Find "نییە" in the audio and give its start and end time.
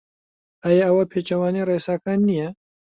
2.27-2.49